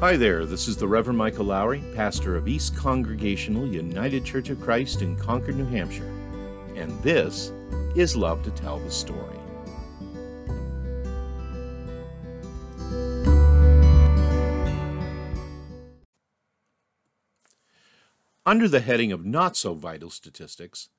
[0.00, 4.60] Hi there, this is the Reverend Michael Lowry, pastor of East Congregational United Church of
[4.60, 6.08] Christ in Concord, New Hampshire.
[6.76, 7.52] And this
[7.96, 9.36] is Love to Tell the Story.
[18.46, 20.90] Under the heading of Not So Vital Statistics,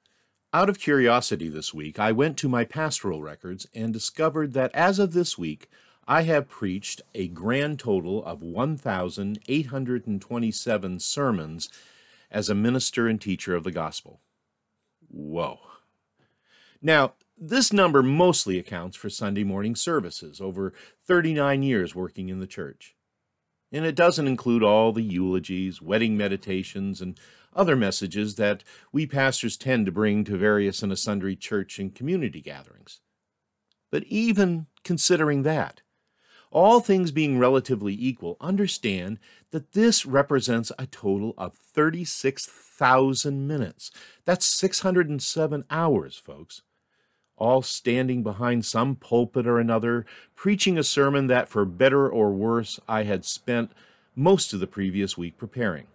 [0.52, 5.00] out of curiosity this week, I went to my pastoral records and discovered that as
[5.00, 5.70] of this week,
[6.10, 11.70] I have preached a grand total of 1,827 sermons
[12.32, 14.20] as a minister and teacher of the gospel.
[15.08, 15.60] Whoa.
[16.82, 20.74] Now, this number mostly accounts for Sunday morning services, over
[21.06, 22.96] 39 years working in the church.
[23.72, 27.20] And it doesn't include all the eulogies, wedding meditations, and
[27.56, 32.42] other messages that we pastors tend to bring to various and sundry church and community
[32.42, 33.00] gatherings.
[33.92, 35.84] But even considering that,
[36.52, 39.20] all things being relatively equal, understand
[39.52, 43.92] that this represents a total of 36,000 minutes.
[44.26, 46.62] That's 607 hours, folks.
[47.38, 52.80] All standing behind some pulpit or another, preaching a sermon that, for better or worse,
[52.88, 53.72] I had spent
[54.16, 55.88] most of the previous week preparing.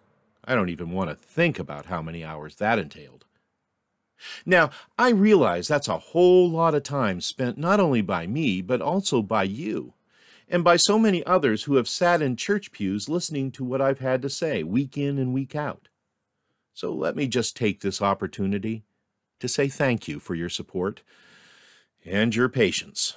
[0.44, 3.24] I don't even want to think about how many hours that entailed.
[4.46, 8.80] Now, I realize that's a whole lot of time spent not only by me, but
[8.80, 9.92] also by you
[10.48, 14.00] and by so many others who have sat in church pews listening to what I've
[14.00, 15.88] had to say week in and week out.
[16.74, 18.84] So let me just take this opportunity
[19.40, 21.02] to say thank you for your support
[22.04, 23.16] and your patience.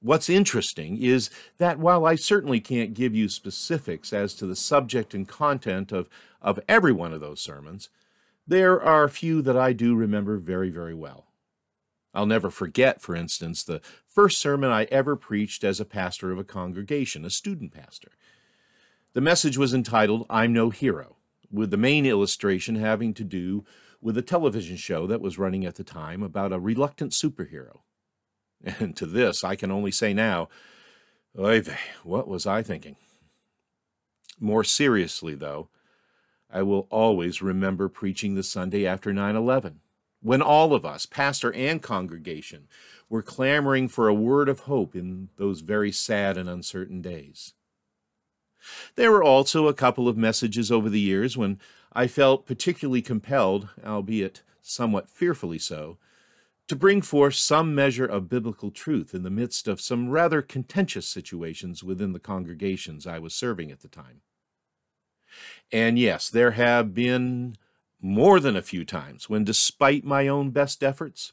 [0.00, 5.14] What's interesting is that while I certainly can't give you specifics as to the subject
[5.14, 6.08] and content of,
[6.42, 7.88] of every one of those sermons,
[8.46, 11.24] there are a few that I do remember very, very well.
[12.14, 16.38] I'll never forget, for instance, the first sermon I ever preached as a pastor of
[16.38, 18.12] a congregation, a student pastor.
[19.14, 21.16] The message was entitled, I'm No Hero,
[21.50, 23.64] with the main illustration having to do
[24.00, 27.80] with a television show that was running at the time about a reluctant superhero.
[28.80, 30.48] And to this, I can only say now,
[31.38, 32.96] oy vey, what was I thinking?
[34.40, 35.68] More seriously, though,
[36.50, 39.80] I will always remember preaching the Sunday after 9 11
[40.24, 42.66] when all of us, pastor and congregation,
[43.10, 47.52] were clamoring for a word of hope in those very sad and uncertain days.
[48.96, 51.60] There were also a couple of messages over the years when
[51.92, 55.98] I felt particularly compelled, albeit somewhat fearfully so,
[56.68, 61.06] to bring forth some measure of biblical truth in the midst of some rather contentious
[61.06, 64.22] situations within the congregations I was serving at the time.
[65.70, 67.58] And yes, there have been
[68.00, 71.32] more than a few times when, despite my own best efforts,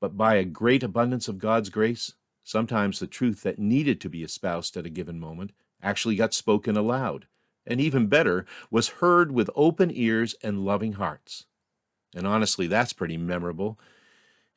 [0.00, 4.22] but by a great abundance of God's grace, sometimes the truth that needed to be
[4.22, 7.26] espoused at a given moment actually got spoken aloud,
[7.66, 11.46] and even better, was heard with open ears and loving hearts.
[12.14, 13.78] And honestly, that's pretty memorable,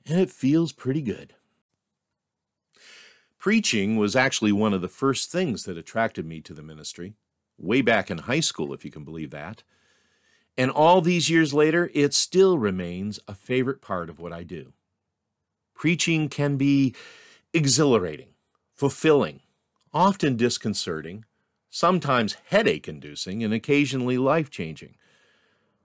[0.06, 1.34] and it feels pretty good.
[3.40, 7.14] Preaching was actually one of the first things that attracted me to the ministry,
[7.58, 9.64] way back in high school, if you can believe that.
[10.58, 14.74] And all these years later, it still remains a favorite part of what I do.
[15.76, 16.96] Preaching can be
[17.54, 18.30] exhilarating,
[18.74, 19.42] fulfilling,
[19.94, 21.26] often disconcerting,
[21.70, 24.96] sometimes headache inducing, and occasionally life changing,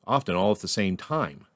[0.06, 1.46] often all at the same time.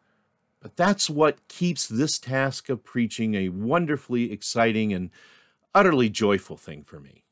[0.61, 5.11] But that's what keeps this task of preaching a wonderfully exciting and
[5.75, 7.26] utterly joyful thing for me.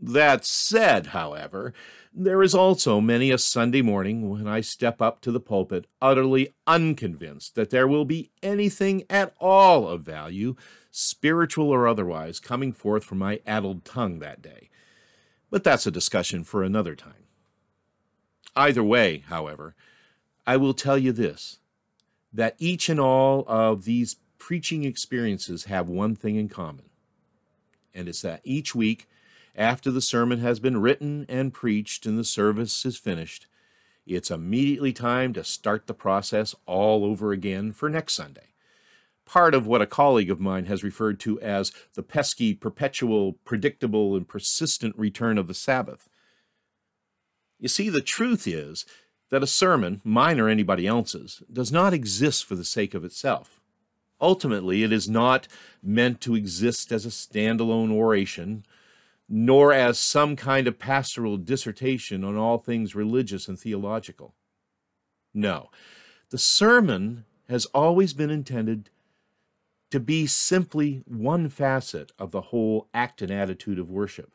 [0.00, 1.74] That said, however,
[2.12, 6.54] there is also many a Sunday morning when I step up to the pulpit utterly
[6.66, 10.56] unconvinced that there will be anything at all of value,
[10.90, 14.70] spiritual or otherwise, coming forth from my addled tongue that day.
[15.50, 17.26] But that's a discussion for another time.
[18.56, 19.74] Either way, however,
[20.46, 21.58] I will tell you this
[22.32, 26.88] that each and all of these preaching experiences have one thing in common,
[27.92, 29.06] and it's that each week
[29.54, 33.46] after the sermon has been written and preached and the service is finished,
[34.06, 38.48] it's immediately time to start the process all over again for next Sunday.
[39.24, 44.16] Part of what a colleague of mine has referred to as the pesky, perpetual, predictable,
[44.16, 46.08] and persistent return of the Sabbath.
[47.60, 48.86] You see, the truth is
[49.30, 53.60] that a sermon, mine or anybody else's, does not exist for the sake of itself.
[54.20, 55.46] Ultimately, it is not
[55.82, 58.64] meant to exist as a standalone oration
[59.32, 64.34] nor as some kind of pastoral dissertation on all things religious and theological.
[65.32, 65.70] No,
[66.30, 68.90] the sermon has always been intended
[69.92, 74.32] to be simply one facet of the whole act and attitude of worship,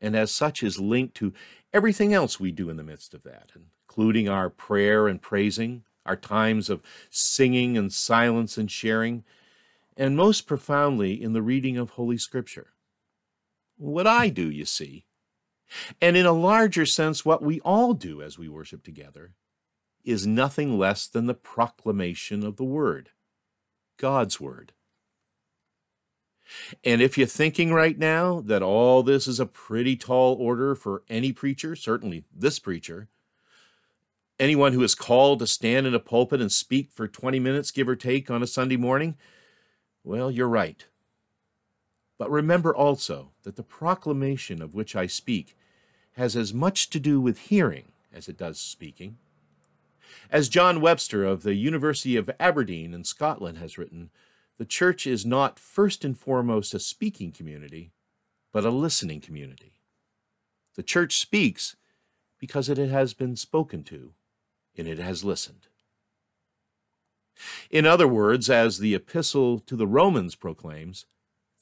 [0.00, 1.32] and as such is linked to
[1.72, 3.52] everything else we do in the midst of that,
[3.88, 9.24] including our prayer and praising, our times of singing and silence and sharing,
[9.96, 12.73] and most profoundly in the reading of Holy Scripture.
[13.76, 15.04] What I do, you see,
[16.00, 19.34] and in a larger sense, what we all do as we worship together,
[20.04, 23.10] is nothing less than the proclamation of the Word,
[23.96, 24.72] God's Word.
[26.84, 31.02] And if you're thinking right now that all this is a pretty tall order for
[31.08, 33.08] any preacher, certainly this preacher,
[34.38, 37.88] anyone who is called to stand in a pulpit and speak for 20 minutes, give
[37.88, 39.16] or take, on a Sunday morning,
[40.02, 40.84] well, you're right.
[42.18, 45.56] But remember also that the proclamation of which I speak
[46.12, 49.18] has as much to do with hearing as it does speaking.
[50.30, 54.10] As John Webster of the University of Aberdeen in Scotland has written,
[54.58, 57.90] the church is not first and foremost a speaking community,
[58.52, 59.72] but a listening community.
[60.76, 61.76] The church speaks
[62.38, 64.12] because it has been spoken to
[64.76, 65.66] and it has listened.
[67.70, 71.06] In other words, as the epistle to the Romans proclaims,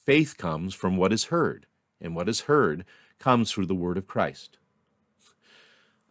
[0.05, 1.67] faith comes from what is heard,
[2.01, 2.85] and what is heard
[3.19, 4.59] comes through the word of Christ.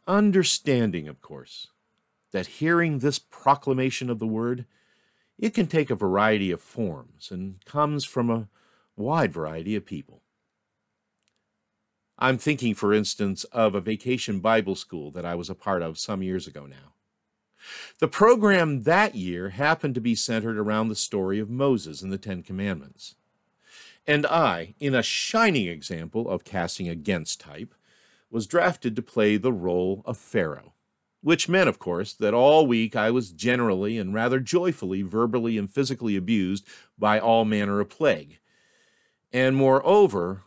[0.07, 1.67] Understanding, of course,
[2.31, 4.65] that hearing this proclamation of the word
[5.41, 8.47] it can take a variety of forms and comes from a
[8.95, 10.21] wide variety of people.
[12.19, 15.97] I'm thinking, for instance, of a vacation Bible school that I was a part of
[15.97, 16.93] some years ago now.
[17.99, 22.19] The program that year happened to be centered around the story of Moses and the
[22.19, 23.15] Ten Commandments.
[24.07, 27.75] And I, in a shining example of casting against type,
[28.29, 30.73] was drafted to play the role of Pharaoh
[31.21, 35.69] which meant, of course, that all week I was generally and rather joyfully verbally and
[35.69, 36.67] physically abused
[36.97, 38.39] by all manner of plague.
[39.31, 40.43] And moreover,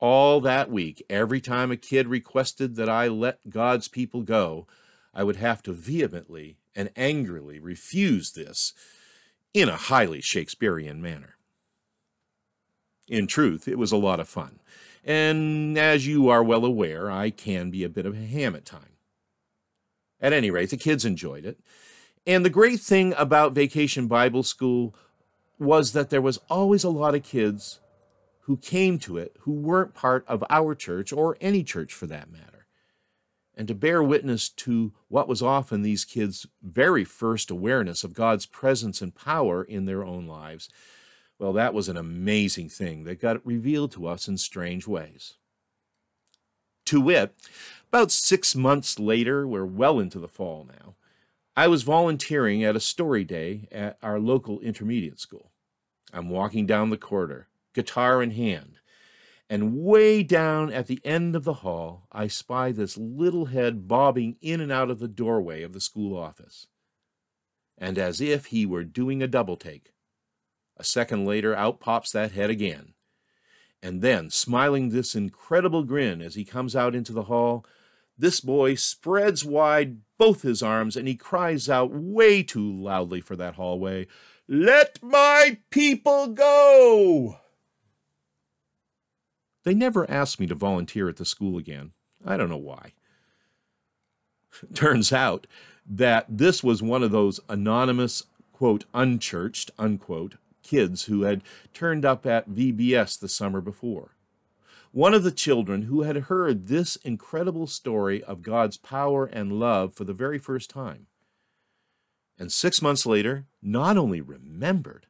[0.00, 4.66] all that week, every time a kid requested that I let God's people go,
[5.14, 8.74] I would have to vehemently and angrily refuse this
[9.54, 11.36] in a highly Shakespearean manner.
[13.10, 14.60] In truth, it was a lot of fun.
[15.04, 18.64] And as you are well aware, I can be a bit of a ham at
[18.64, 18.84] times.
[20.20, 21.58] At any rate, the kids enjoyed it.
[22.24, 24.94] And the great thing about Vacation Bible School
[25.58, 27.80] was that there was always a lot of kids
[28.42, 32.30] who came to it who weren't part of our church or any church for that
[32.30, 32.66] matter.
[33.56, 38.46] And to bear witness to what was often these kids' very first awareness of God's
[38.46, 40.68] presence and power in their own lives,
[41.40, 45.34] well, that was an amazing thing that got revealed to us in strange ways.
[46.84, 47.34] To wit,
[47.88, 50.96] about six months later, we're well into the fall now,
[51.56, 55.50] I was volunteering at a story day at our local intermediate school.
[56.12, 58.78] I'm walking down the corridor, guitar in hand,
[59.48, 64.36] and way down at the end of the hall, I spy this little head bobbing
[64.42, 66.66] in and out of the doorway of the school office.
[67.78, 69.92] And as if he were doing a double take,
[70.80, 72.94] a second later, out pops that head again.
[73.82, 77.64] And then, smiling this incredible grin as he comes out into the hall,
[78.18, 83.36] this boy spreads wide both his arms and he cries out way too loudly for
[83.36, 84.06] that hallway,
[84.48, 87.38] Let my people go!
[89.64, 91.92] They never asked me to volunteer at the school again.
[92.24, 92.92] I don't know why.
[94.74, 95.46] Turns out
[95.86, 100.36] that this was one of those anonymous, quote, unchurched, unquote,
[100.70, 101.42] kids who had
[101.74, 104.16] turned up at VBS the summer before
[104.92, 109.94] one of the children who had heard this incredible story of God's power and love
[109.94, 111.06] for the very first time.
[112.38, 115.06] And six months later, not only remembered,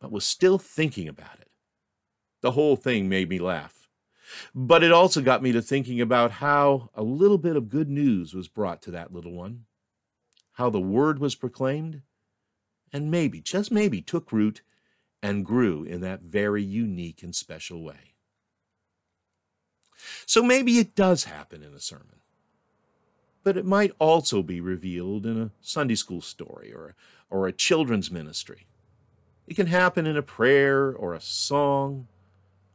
[0.00, 1.48] but was still thinking about it.
[2.40, 3.88] The whole thing made me laugh.
[4.54, 8.34] But it also got me to thinking about how a little bit of good news
[8.34, 9.66] was brought to that little one,
[10.54, 12.02] how the word was proclaimed,
[12.92, 14.62] and maybe, just maybe, took root
[15.24, 18.12] and grew in that very unique and special way.
[20.26, 22.20] So maybe it does happen in a sermon.
[23.42, 26.94] But it might also be revealed in a Sunday school story or,
[27.30, 28.66] or a children's ministry.
[29.46, 32.06] It can happen in a prayer or a song,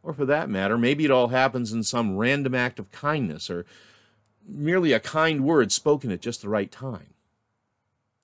[0.01, 3.63] or for that matter, maybe it all happens in some random act of kindness or
[4.43, 7.13] merely a kind word spoken at just the right time.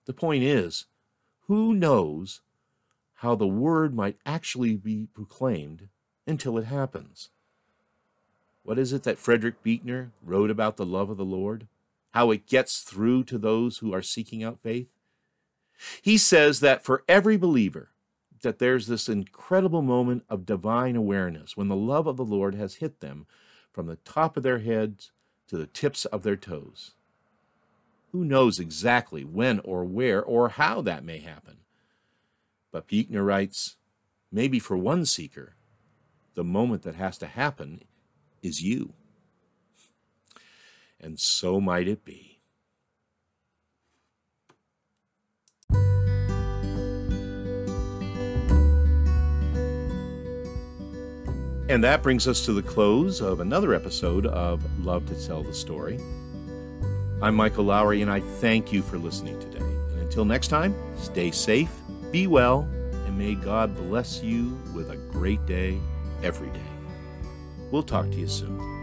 [0.06, 0.88] The point is,
[1.42, 2.42] who knows
[3.26, 5.90] how the word might actually be proclaimed
[6.28, 7.30] until it happens?
[8.62, 11.66] What is it that Frederick Buechner wrote about the love of the Lord?
[12.14, 14.90] How it gets through to those who are seeking out faith?
[16.04, 17.90] He says that for every believer,
[18.44, 22.76] that there's this incredible moment of divine awareness when the love of the Lord has
[22.76, 23.26] hit them,
[23.74, 25.12] from the top of their heads
[25.48, 26.92] to the tips of their toes.
[28.12, 31.65] Who knows exactly when or where or how that may happen?
[32.76, 33.78] But Buechner writes,
[34.34, 35.56] maybe for one seeker,
[36.34, 37.86] the moment that has to happen
[38.44, 38.92] is you.
[41.00, 42.42] And so might it be.
[51.70, 55.54] And that brings us to the close of another episode of Love to Tell the
[55.54, 55.98] Story.
[57.22, 59.64] I'm Michael Lowry, and I thank you for listening today.
[59.64, 61.72] And until next time, stay safe,
[62.16, 62.62] be well,
[63.06, 65.78] and may God bless you with a great day
[66.24, 66.72] every day.
[67.72, 68.75] We'll talk to you soon.